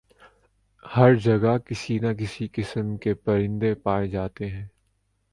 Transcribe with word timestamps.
ہر 0.85 1.15
جگہ 1.15 1.57
کسی 1.65 1.97
نہ 1.99 2.13
کسی 2.19 2.47
قسم 2.53 2.95
کے 2.97 3.13
پرندے 3.15 3.73
پائے 3.75 4.07
جاتے 4.07 4.47
ہیں 4.49 4.65